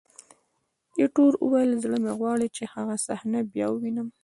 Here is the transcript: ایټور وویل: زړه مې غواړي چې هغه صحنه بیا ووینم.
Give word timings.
ایټور 0.99 1.33
وویل: 1.43 1.71
زړه 1.83 1.97
مې 2.03 2.13
غواړي 2.19 2.47
چې 2.55 2.63
هغه 2.73 2.95
صحنه 3.07 3.39
بیا 3.53 3.67
ووینم. 3.71 4.07